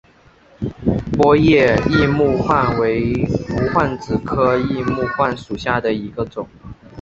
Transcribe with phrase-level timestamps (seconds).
[1.15, 3.13] 波叶异木患为
[3.51, 6.49] 无患子科异木患属下的一个种。